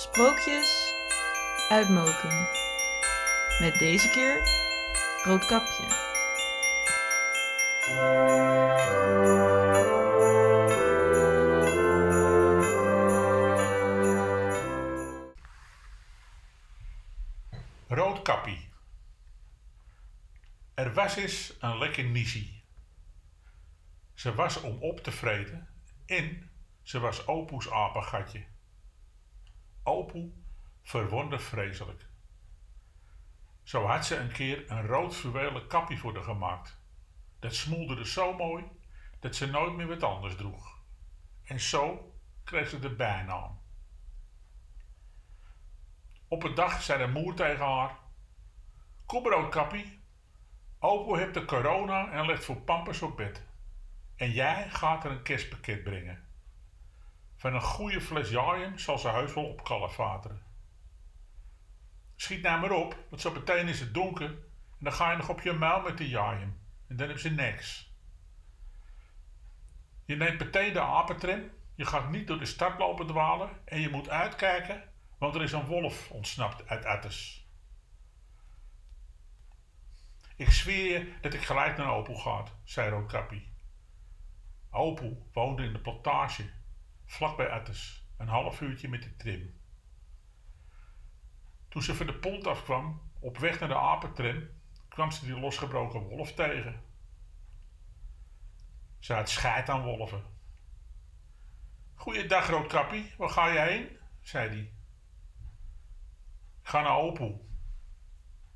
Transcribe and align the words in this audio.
Sprookjes 0.00 0.94
uit 1.68 1.88
Mokum. 1.88 2.48
Met 3.60 3.78
deze 3.78 4.08
keer 4.08 4.42
Roodkapje. 5.24 5.84
Roodkappie. 17.88 18.68
Er 20.74 20.94
was 20.94 21.16
eens 21.16 21.56
een 21.60 21.78
lekker 21.78 22.04
niesie. 22.04 22.64
Ze 24.14 24.34
was 24.34 24.60
om 24.60 24.82
op 24.82 25.00
te 25.00 25.12
vreten 25.12 25.68
en 26.06 26.50
ze 26.82 26.98
was 26.98 27.26
Opoes 27.26 27.70
apengatje. 27.70 28.58
Opoe 29.82 30.32
verwonde 30.82 31.38
vreselijk. 31.38 32.06
Zo 33.62 33.86
had 33.86 34.06
ze 34.06 34.16
een 34.16 34.32
keer 34.32 34.70
een 34.70 34.86
rood 34.86 35.16
fluwelen 35.16 35.66
kappie 35.66 35.98
voor 35.98 36.14
haar 36.14 36.24
gemaakt. 36.24 36.80
Dat 37.38 37.54
smolderde 37.54 38.06
zo 38.06 38.34
mooi 38.34 38.64
dat 39.20 39.36
ze 39.36 39.46
nooit 39.46 39.74
meer 39.74 39.86
wat 39.86 40.02
anders 40.02 40.36
droeg. 40.36 40.78
En 41.44 41.60
zo 41.60 42.14
kreeg 42.44 42.68
ze 42.68 42.78
de 42.78 42.94
bijnaam. 42.94 43.60
Op 46.28 46.42
een 46.42 46.54
dag 46.54 46.82
zei 46.82 47.06
de 47.06 47.12
moer 47.12 47.34
tegen 47.34 47.64
haar: 47.64 47.98
Kom 49.06 49.26
roodkappie, 49.26 50.00
Opoe 50.78 51.18
heeft 51.18 51.34
de 51.34 51.44
corona 51.44 52.10
en 52.10 52.26
ligt 52.26 52.44
voor 52.44 52.56
pampers 52.56 53.02
op 53.02 53.16
bed. 53.16 53.42
En 54.16 54.30
jij 54.30 54.70
gaat 54.70 55.04
er 55.04 55.10
een 55.10 55.22
kerstpakket 55.22 55.84
brengen. 55.84 56.24
Van 57.40 57.54
een 57.54 57.60
goede 57.60 58.00
fles 58.00 58.30
jaaien 58.30 58.78
zal 58.78 58.98
ze 58.98 59.08
heus 59.08 59.34
wel 59.34 59.44
opkalefateren. 59.44 60.42
Schiet 62.16 62.42
nou 62.42 62.60
maar 62.60 62.70
op, 62.70 62.96
want 63.08 63.22
zo 63.22 63.32
meteen 63.32 63.68
is 63.68 63.80
het 63.80 63.94
donker 63.94 64.28
en 64.28 64.38
dan 64.78 64.92
ga 64.92 65.10
je 65.10 65.16
nog 65.16 65.28
op 65.28 65.40
je 65.40 65.52
muil 65.52 65.80
met 65.80 65.98
die 65.98 66.08
jaaien. 66.08 66.60
En 66.88 66.96
dan 66.96 66.98
hebben 66.98 67.18
ze 67.18 67.30
niks. 67.30 67.94
Je 70.04 70.16
neemt 70.16 70.38
meteen 70.38 70.72
de 70.72 70.80
apentram, 70.80 71.50
je 71.74 71.84
gaat 71.84 72.10
niet 72.10 72.26
door 72.26 72.38
de 72.38 72.44
stad 72.44 72.78
lopen 72.78 73.06
dwalen 73.06 73.50
en 73.64 73.80
je 73.80 73.88
moet 73.88 74.08
uitkijken, 74.08 74.92
want 75.18 75.34
er 75.34 75.42
is 75.42 75.52
een 75.52 75.66
wolf 75.66 76.10
ontsnapt 76.10 76.68
uit 76.68 76.84
Attes. 76.84 77.48
Ik 80.36 80.50
zweer 80.50 80.98
je 80.98 81.12
dat 81.20 81.34
ik 81.34 81.42
gelijk 81.42 81.76
naar 81.76 81.92
Opel 81.92 82.14
ga, 82.14 82.44
zei 82.64 82.90
Roodkappie. 82.90 83.52
Opel 84.70 85.28
woonde 85.32 85.64
in 85.64 85.72
de 85.72 85.80
plantage, 85.80 86.58
vlak 87.10 87.36
bij 87.36 87.50
Attes, 87.50 88.06
een 88.16 88.28
half 88.28 88.60
uurtje 88.60 88.88
met 88.88 89.02
de 89.02 89.16
trim. 89.16 89.60
Toen 91.68 91.82
ze 91.82 91.94
van 91.94 92.06
de 92.06 92.14
pont 92.14 92.46
afkwam, 92.46 93.10
op 93.18 93.38
weg 93.38 93.60
naar 93.60 93.68
de 93.68 93.76
apentram, 93.76 94.48
kwam 94.88 95.10
ze 95.10 95.24
die 95.24 95.38
losgebroken 95.38 96.00
wolf 96.00 96.32
tegen. 96.34 96.82
Ze 98.98 99.14
had 99.14 99.28
scheid 99.28 99.68
aan 99.68 99.82
wolven. 99.82 100.24
Goeiedag, 101.94 102.48
Roodkappie, 102.48 103.14
waar 103.18 103.30
ga 103.30 103.46
je 103.46 103.58
heen? 103.58 103.98
zei 104.20 104.48
hij. 104.48 104.72
Ga 106.62 106.80
naar 106.80 106.98
Opel, 106.98 107.48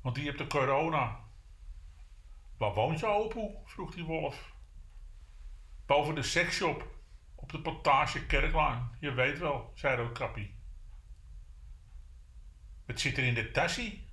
want 0.01 0.15
die 0.15 0.23
heeft 0.23 0.37
de 0.37 0.47
corona. 0.47 1.19
Waar 2.57 2.73
woont 2.73 2.99
je, 2.99 3.07
Opel? 3.07 3.63
vroeg 3.65 3.93
die 3.93 4.03
wolf. 4.03 4.53
Boven 5.85 6.15
de 6.15 6.23
seksshop, 6.23 6.94
op 7.45 7.51
de 7.51 7.61
plantage 7.61 8.25
Kerklaan. 8.25 8.95
Je 8.99 9.13
weet 9.13 9.39
wel, 9.39 9.71
zei 9.75 9.95
Roodkappie. 9.95 10.55
Wat 12.85 12.99
zit 12.99 13.17
er 13.17 13.23
in 13.23 13.33
de 13.33 13.51
tassie? 13.51 14.07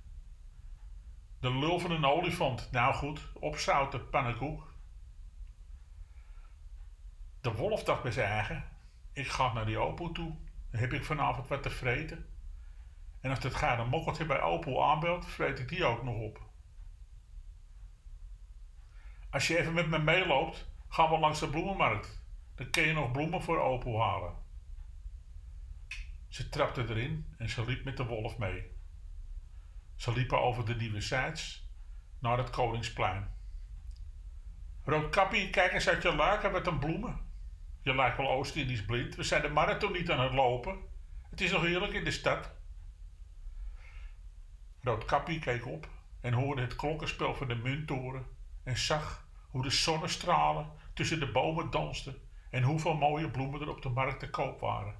De 1.39 1.53
lul 1.53 1.79
van 1.79 1.91
een 1.91 2.05
olifant. 2.05 2.71
Nou 2.71 2.93
goed, 2.93 3.21
opzouten, 3.33 4.09
pannenkoek. 4.09 4.73
De 7.41 7.53
wolf 7.53 7.83
dacht 7.83 8.03
bij 8.03 8.11
zijn 8.11 8.29
eigen. 8.29 8.65
Ik 9.13 9.27
ga 9.27 9.53
naar 9.53 9.65
die 9.65 9.77
Opel 9.77 10.11
toe. 10.11 10.35
Dan 10.71 10.81
heb 10.81 10.93
ik 10.93 11.05
vanavond 11.05 11.47
wat 11.47 11.63
te 11.63 11.69
vreten. 11.69 12.25
En 13.21 13.29
als 13.29 13.39
dat 13.39 13.55
gare 13.55 13.85
mokkeltje 13.85 14.25
bij 14.25 14.41
Opel 14.41 14.85
aanbelt, 14.85 15.25
vreet 15.25 15.59
ik 15.59 15.69
die 15.69 15.85
ook 15.85 16.03
nog 16.03 16.15
op. 16.15 16.41
Als 19.29 19.47
je 19.47 19.57
even 19.57 19.73
met 19.73 19.87
me 19.87 19.99
meeloopt, 19.99 20.67
gaan 20.89 21.09
we 21.09 21.17
langs 21.17 21.39
de 21.39 21.49
bloemenmarkt. 21.49 22.22
Dan 22.55 22.69
kun 22.69 22.83
je 22.83 22.93
nog 22.93 23.11
bloemen 23.11 23.41
voor 23.41 23.59
Opel 23.59 24.01
halen. 24.01 24.35
Ze 26.27 26.49
trapte 26.49 26.81
erin 26.81 27.33
en 27.37 27.49
ze 27.49 27.65
liep 27.65 27.83
met 27.83 27.97
de 27.97 28.05
wolf 28.05 28.37
mee. 28.37 28.71
Ze 29.95 30.13
liepen 30.13 30.41
over 30.41 30.65
de 30.65 30.75
nieuwe 30.75 31.01
zijds 31.01 31.67
naar 32.19 32.37
het 32.37 32.49
Koningsplein. 32.49 33.31
Roodkappie, 34.83 35.49
kijk 35.49 35.73
eens 35.73 35.87
uit 35.89 36.03
je 36.03 36.15
laken 36.15 36.51
met 36.51 36.67
een 36.67 36.79
bloemen. 36.79 37.19
Je 37.81 37.95
lijkt 37.95 38.17
wel 38.17 38.29
Oost-Indisch 38.29 38.85
blind. 38.85 39.15
We 39.15 39.23
zijn 39.23 39.41
de 39.41 39.49
marathon 39.49 39.91
niet 39.91 40.11
aan 40.11 40.19
het 40.19 40.33
lopen. 40.33 40.77
Het 41.29 41.41
is 41.41 41.51
nog 41.51 41.61
heerlijk 41.61 41.93
in 41.93 42.03
de 42.03 42.11
stad. 42.11 42.51
Roodkappie 44.81 45.39
keek 45.39 45.65
op 45.65 45.87
en 46.21 46.33
hoorde 46.33 46.61
het 46.61 46.75
klokkenspel 46.75 47.35
van 47.35 47.47
de 47.47 47.55
munttoren 47.55 48.25
en 48.63 48.77
zag 48.77 49.27
hoe 49.49 49.63
de 49.63 49.69
zonnestralen 49.69 50.71
tussen 50.93 51.19
de 51.19 51.31
bomen 51.31 51.69
dansten 51.69 52.21
en 52.53 52.63
hoeveel 52.63 52.93
mooie 52.93 53.29
bloemen 53.29 53.61
er 53.61 53.69
op 53.69 53.81
de 53.81 53.89
markt 53.89 54.19
te 54.19 54.29
koop 54.29 54.59
waren. 54.59 54.95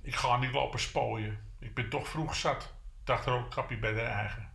Ik 0.00 0.14
ga 0.14 0.36
niet 0.36 0.52
lopen 0.52 0.80
spooien. 0.80 1.54
Ik 1.58 1.74
ben 1.74 1.88
toch 1.88 2.08
vroeg 2.08 2.34
zat, 2.34 2.74
dacht 3.04 3.24
Roodkappie 3.24 3.78
bij 3.78 3.92
de 3.92 4.00
eigen. 4.00 4.52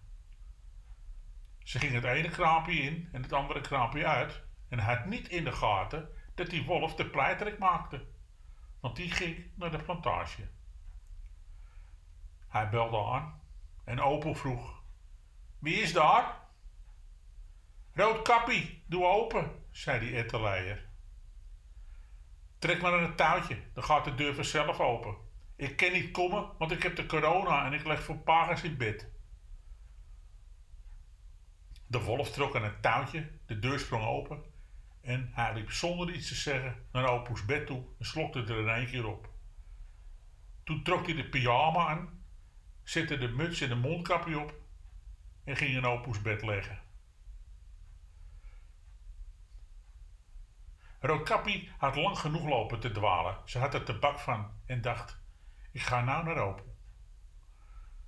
Ze 1.64 1.80
ging 1.80 1.94
het 1.94 2.04
ene 2.04 2.30
kraampje 2.30 2.74
in 2.74 3.10
en 3.12 3.22
het 3.22 3.34
andere 3.34 3.62
kraampje 3.62 4.06
uit 4.06 4.44
en 4.70 4.80
had 4.80 5.06
niet 5.06 5.28
in 5.28 5.44
de 5.44 5.52
gaten 5.52 6.10
dat 6.36 6.50
die 6.50 6.66
wolf 6.66 6.96
de 6.96 7.06
pleitrik 7.06 7.58
maakte, 7.58 8.06
want 8.80 8.96
die 8.96 9.12
ging 9.12 9.52
naar 9.56 9.72
de 9.72 9.84
plantage. 9.84 10.50
Hij 12.48 12.70
belde 12.70 12.98
aan 12.98 13.42
en 13.84 14.02
Opel 14.02 14.36
vroeg: 14.36 14.84
Wie 15.60 15.82
is 15.82 15.94
daar? 15.94 16.40
Roodkappie, 17.94 18.84
doe 18.88 19.06
open, 19.06 19.61
zei 19.72 20.00
die 20.00 20.16
etterleier. 20.16 20.90
Trek 22.60 22.82
maar 22.82 22.94
aan 22.94 23.04
het 23.04 23.18
touwtje, 23.18 23.58
dan 23.74 23.84
gaat 23.84 24.06
de 24.06 24.16
deur 24.16 24.36
vanzelf 24.36 24.80
open. 24.80 25.16
Ik 25.56 25.76
kan 25.76 25.92
niet 25.92 26.12
komen, 26.12 26.50
want 26.58 26.72
ik 26.72 26.84
heb 26.84 26.96
de 26.96 27.06
corona 27.06 27.66
en 27.66 27.74
ik 27.74 27.86
leg 27.86 28.04
voor 28.04 28.18
pagers 28.18 28.64
in 28.64 28.78
bed. 28.78 29.08
De 31.88 32.02
wolf 32.02 32.32
trok 32.32 32.56
aan 32.56 32.64
het 32.64 32.82
touwtje, 32.82 33.32
de 33.46 33.60
deur 33.60 33.80
sprong 33.80 34.06
open 34.06 34.44
en 35.02 35.30
hij 35.34 35.54
liep 35.54 35.72
zonder 35.72 36.14
iets 36.14 36.28
te 36.28 36.36
zeggen 36.36 36.86
naar 36.92 37.10
Opoes 37.10 37.46
bed 37.46 37.66
toe 37.66 37.84
en 38.00 38.06
slokte 38.06 38.40
er 38.40 38.60
in 38.60 38.70
één 38.70 38.88
keer 38.88 39.08
op. 39.08 39.30
Toen 40.64 40.84
trok 40.84 41.06
hij 41.06 41.16
de 41.16 41.30
pyjama 41.30 41.88
aan, 41.88 42.24
zette 42.84 43.18
de 43.18 43.28
muts 43.28 43.62
en 43.62 43.70
de 43.70 43.76
mondkapje 43.76 44.40
op 44.40 44.54
en 45.44 45.56
ging 45.56 45.76
in 45.76 45.86
Opoes 45.86 46.22
bed 46.22 46.42
leggen. 46.42 46.80
Roodkappie 51.04 51.70
had 51.78 51.96
lang 51.96 52.18
genoeg 52.18 52.50
lopen 52.50 52.80
te 52.80 52.92
dwalen. 52.92 53.38
Ze 53.46 53.58
had 53.58 53.74
er 53.74 53.84
tabak 53.84 54.20
van 54.20 54.52
en 54.66 54.82
dacht: 54.82 55.20
ik 55.72 55.82
ga 55.82 56.02
nou 56.02 56.24
naar 56.24 56.38
open. 56.38 56.76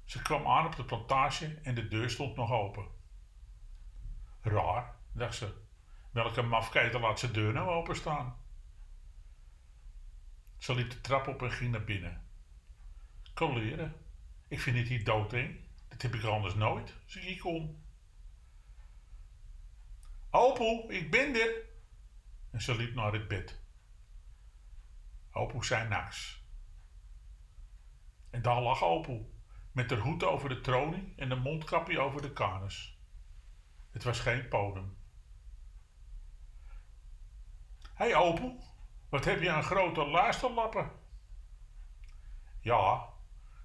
Ze 0.05 0.21
kwam 0.21 0.47
aan 0.47 0.65
op 0.65 0.75
de 0.75 0.85
plantage 0.85 1.59
en 1.63 1.75
de 1.75 1.87
deur 1.87 2.09
stond 2.09 2.35
nog 2.35 2.51
open. 2.51 2.87
Raar, 4.41 4.95
dacht 5.11 5.35
ze. 5.35 5.61
Welke 6.11 6.41
mafketel 6.41 6.99
laat 6.99 7.19
zijn 7.19 7.33
deur 7.33 7.53
nou 7.53 7.69
openstaan? 7.69 8.37
Ze 10.57 10.75
liep 10.75 10.89
de 10.89 11.01
trap 11.01 11.27
op 11.27 11.41
en 11.41 11.51
ging 11.51 11.71
naar 11.71 11.83
binnen. 11.83 12.27
Coleren, 13.33 13.95
ik 14.47 14.59
vind 14.59 14.75
dit 14.75 14.87
hier 14.87 15.03
doodeng. 15.03 15.59
Dat 15.87 16.01
heb 16.01 16.13
ik 16.13 16.23
anders 16.23 16.55
nooit, 16.55 16.93
als 17.03 17.15
ik 17.15 17.21
hier 17.21 17.39
kom. 17.39 17.83
Opel, 20.29 20.91
ik 20.91 21.11
ben 21.11 21.35
er. 21.35 21.71
En 22.53 22.61
ze 22.61 22.75
liep 22.75 22.95
naar 22.95 23.13
het 23.13 23.27
bed. 23.27 23.61
Opel 25.31 25.63
zei 25.63 25.87
niks. 25.87 26.45
En 28.29 28.41
daar 28.41 28.61
lag 28.61 28.83
Opel, 28.83 29.33
met 29.71 29.89
de 29.89 29.95
hoed 29.95 30.23
over 30.23 30.49
de 30.49 30.61
tronie 30.61 31.13
en 31.15 31.29
de 31.29 31.35
mondkapje 31.35 31.99
over 31.99 32.21
de 32.21 32.33
kanus. 32.33 32.99
Het 33.91 34.03
was 34.03 34.19
geen 34.19 34.47
podium. 34.47 34.97
Hé 37.93 38.05
hey 38.05 38.15
Opel, 38.15 38.63
wat 39.09 39.25
heb 39.25 39.41
je 39.41 39.51
aan 39.51 39.63
grote 39.63 40.05
luisterlappen? 40.05 40.91
Ja, 42.61 43.09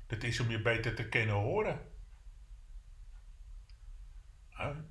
dat 0.06 0.22
is 0.22 0.40
om 0.40 0.50
je 0.50 0.62
beter 0.62 0.94
te 0.94 1.08
kunnen 1.08 1.34
horen. 1.34 1.92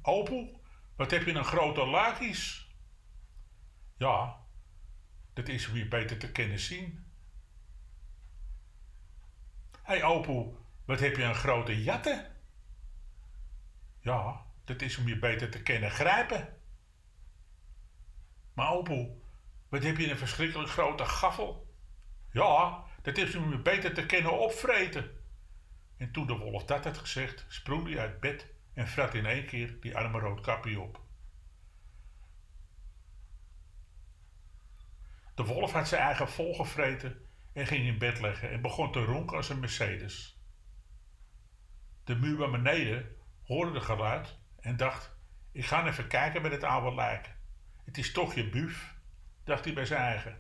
Opel, 0.02 0.62
wat 0.96 1.12
heb 1.12 1.26
je 1.26 1.34
een 1.34 1.44
grote 1.44 1.86
lakies? 1.86 2.67
Ja, 3.98 4.46
dat 5.34 5.48
is 5.48 5.68
om 5.68 5.76
je 5.76 5.88
beter 5.88 6.18
te 6.18 6.32
kunnen 6.32 6.60
zien. 6.60 7.06
Hé 9.82 9.94
hey, 9.94 10.04
Opoe, 10.04 10.54
wat 10.86 11.00
heb 11.00 11.16
je 11.16 11.24
een 11.24 11.36
grote 11.36 11.84
jatte? 11.84 12.32
Ja, 14.00 14.46
dat 14.64 14.82
is 14.82 14.98
om 14.98 15.08
je 15.08 15.20
beter 15.20 15.50
te 15.50 15.64
kennen 15.64 15.92
grijpen. 15.92 16.58
Maar 18.54 18.72
Opoe, 18.72 19.10
wat 19.70 19.84
heb 19.84 19.98
je 19.98 20.10
een 20.10 20.18
verschrikkelijk 20.18 20.70
grote 20.70 21.06
gaffel? 21.06 21.76
Ja, 22.32 22.84
dat 23.02 23.18
is 23.18 23.36
om 23.36 23.52
je 23.52 23.62
beter 23.62 23.94
te 23.94 24.06
kennen 24.06 24.40
opvreten. 24.40 25.12
En 25.98 26.12
toen 26.12 26.28
de 26.28 26.38
wolf 26.38 26.64
dat 26.64 26.84
had 26.84 26.98
gezegd, 26.98 27.46
sprong 27.48 27.88
hij 27.88 28.00
uit 28.00 28.20
bed 28.20 28.48
en 28.74 28.88
frat 28.88 29.14
in 29.14 29.26
één 29.26 29.46
keer 29.46 29.80
die 29.82 29.98
arme 29.98 30.20
roodkapje 30.20 30.80
op. 30.80 31.07
De 35.38 35.46
wolf 35.46 35.72
had 35.72 35.88
zijn 35.88 36.02
eigen 36.02 36.30
volgevreten 36.30 37.26
en 37.54 37.68
ging 37.68 37.86
in 37.86 37.98
bed 37.98 38.20
leggen 38.20 38.50
en 38.50 38.62
begon 38.62 38.92
te 38.92 39.04
ronken 39.04 39.38
als 39.38 39.50
een 39.50 39.60
Mercedes. 39.60 40.42
De 42.04 42.16
muur 42.16 42.52
beneden 42.52 43.16
hoorde 43.44 43.72
de 43.72 43.82
geluid 43.82 44.38
en 44.60 44.78
dacht: 44.78 45.16
Ik 45.52 45.66
ga 45.66 45.88
even 45.88 46.08
kijken 46.08 46.42
bij 46.42 46.52
het 46.52 46.64
oude 46.64 46.96
lijk. 46.96 47.36
Het 47.84 47.98
is 47.98 48.12
toch 48.12 48.34
je 48.34 48.50
buf, 48.50 48.96
dacht 49.44 49.66
hij 49.66 49.74
bij 49.74 49.86
zijn 49.86 50.02
eigen. 50.02 50.40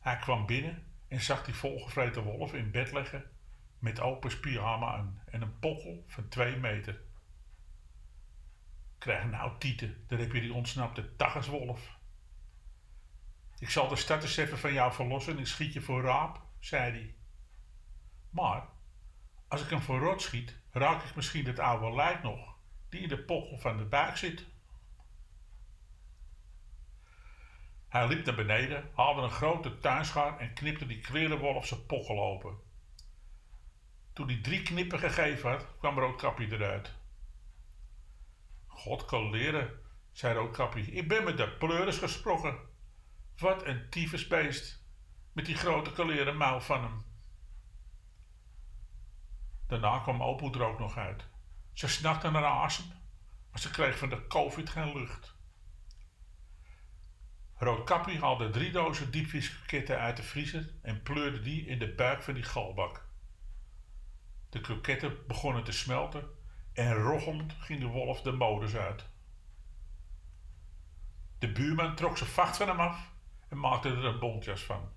Hij 0.00 0.16
kwam 0.16 0.46
binnen 0.46 0.86
en 1.08 1.20
zag 1.20 1.44
die 1.44 1.54
volgevreten 1.54 2.22
wolf 2.22 2.54
in 2.54 2.70
bed 2.70 2.92
liggen 2.92 3.30
met 3.78 4.00
open 4.00 4.62
aan 4.62 5.22
en 5.24 5.42
een 5.42 5.58
pokkel 5.58 6.04
van 6.06 6.28
twee 6.28 6.56
meter. 6.56 7.00
Krijg 8.98 9.24
nou 9.24 9.58
tieten, 9.58 10.04
daar 10.06 10.18
heb 10.18 10.32
je 10.32 10.40
die 10.40 10.54
ontsnapte 10.54 11.16
taggerswolf. 11.16 11.94
Ik 13.58 13.70
zal 13.70 13.88
de 13.88 13.96
stad 13.96 14.30
van 14.58 14.72
jou 14.72 14.92
verlossen 14.92 15.32
en 15.32 15.38
ik 15.38 15.46
schiet 15.46 15.72
je 15.72 15.80
voor 15.80 16.02
raap, 16.02 16.42
zei 16.58 16.90
hij. 16.90 17.14
Maar 18.30 18.68
als 19.48 19.62
ik 19.62 19.70
hem 19.70 19.80
voor 19.80 19.98
rot 19.98 20.22
schiet, 20.22 20.56
raak 20.70 21.04
ik 21.04 21.14
misschien 21.14 21.46
het 21.46 21.58
oude 21.58 21.94
lijk 21.94 22.22
nog, 22.22 22.54
die 22.88 23.00
in 23.00 23.08
de 23.08 23.18
pokkel 23.18 23.58
van 23.58 23.76
de 23.76 23.84
buik 23.84 24.16
zit. 24.16 24.46
Hij 27.88 28.08
liep 28.08 28.24
naar 28.24 28.34
beneden, 28.34 28.90
haalde 28.94 29.22
een 29.22 29.30
grote 29.30 29.78
tuinschaar 29.78 30.38
en 30.38 30.54
knipte 30.54 30.86
die 30.86 31.00
kwelenwolf 31.00 31.66
zijn 31.66 31.86
pokkel 31.86 32.22
open. 32.22 32.58
Toen 34.12 34.26
hij 34.26 34.40
drie 34.40 34.62
knippen 34.62 34.98
gegeven 34.98 35.50
had, 35.50 35.66
kwam 35.78 35.98
Roodkapje 35.98 36.52
eruit. 36.52 36.94
God 38.66 39.04
kan 39.04 39.30
leren, 39.30 39.80
zei 40.12 40.34
Roodkapje. 40.34 40.82
Ik 40.82 41.08
ben 41.08 41.24
met 41.24 41.36
de 41.36 41.48
pleuris 41.48 41.98
gesproken. 41.98 42.58
Wat 43.38 43.66
een 43.66 43.88
tyfusbeest, 43.90 44.84
met 45.32 45.46
die 45.46 45.54
grote 45.54 45.92
kaleren 45.92 46.36
mouw 46.36 46.60
van 46.60 46.82
hem. 46.82 47.04
Daarna 49.66 49.98
kwam 49.98 50.22
Opoe 50.22 50.52
er 50.52 50.64
ook 50.64 50.78
nog 50.78 50.96
uit. 50.96 51.24
Ze 51.72 51.88
snakte 51.88 52.30
naar 52.30 52.44
asem, 52.44 52.84
maar 53.50 53.60
ze 53.60 53.70
kreeg 53.70 53.98
van 53.98 54.08
de 54.08 54.26
covid 54.26 54.70
geen 54.70 54.92
lucht. 54.92 55.34
Roodkappie 57.56 58.18
haalde 58.18 58.50
drie 58.50 58.70
dozen 58.70 59.10
diepvrieskroketten 59.10 59.98
uit 59.98 60.16
de 60.16 60.22
vriezer 60.22 60.72
en 60.82 61.02
pleurde 61.02 61.40
die 61.40 61.66
in 61.66 61.78
de 61.78 61.94
buik 61.94 62.22
van 62.22 62.34
die 62.34 62.42
galbak. 62.42 63.08
De 64.48 64.60
kroketten 64.60 65.26
begonnen 65.26 65.64
te 65.64 65.72
smelten 65.72 66.28
en 66.72 66.92
rochelend 66.92 67.52
ging 67.58 67.80
de 67.80 67.86
wolf 67.86 68.22
de 68.22 68.32
modus 68.32 68.74
uit. 68.74 69.06
De 71.38 71.52
buurman 71.52 71.94
trok 71.94 72.16
zijn 72.16 72.30
vacht 72.30 72.56
van 72.56 72.68
hem 72.68 72.80
af 72.80 73.14
en 73.48 73.58
maakte 73.58 73.88
er 73.88 74.04
een 74.04 74.18
bontjas 74.18 74.62
van. 74.62 74.92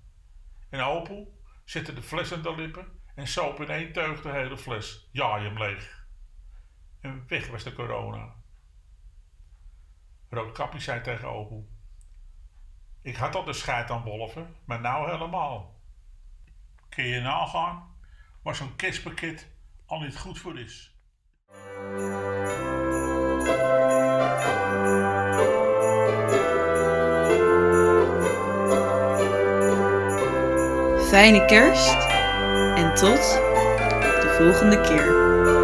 En 0.69 0.81
Opel 0.81 1.39
zette 1.63 1.93
de 1.93 2.01
fles 2.01 2.33
aan 2.33 2.41
de 2.41 2.55
lippen 2.55 2.87
en 3.15 3.27
soop 3.27 3.61
in 3.61 3.69
één 3.69 3.93
teug 3.93 4.21
de 4.21 4.31
hele 4.31 4.57
fles. 4.57 5.09
Ja, 5.11 5.37
je 5.37 5.47
hem 5.47 5.57
leeg. 5.57 6.07
En 7.01 7.23
weg 7.27 7.47
was 7.47 7.63
de 7.63 7.73
corona. 7.73 8.35
Roodkappie 10.29 10.79
zei 10.79 11.01
tegen 11.01 11.29
Opel. 11.29 11.69
Ik 13.01 13.15
had 13.15 13.35
al 13.35 13.43
de 13.43 13.53
scheid 13.53 13.91
aan 13.91 14.03
wolven, 14.03 14.55
maar 14.65 14.81
nou 14.81 15.11
helemaal. 15.11 15.79
Kun 16.89 17.03
je 17.03 17.19
nagaan 17.19 17.95
waar 18.41 18.55
zo'n 18.55 18.75
kerstpakket 18.75 19.51
al 19.85 19.99
niet 19.99 20.17
goed 20.17 20.39
voor 20.39 20.59
is. 20.59 20.97
Fijne 31.09 31.45
kerst 31.45 31.97
en 32.75 32.93
tot 32.93 33.39
de 34.21 34.35
volgende 34.37 34.81
keer. 34.81 35.58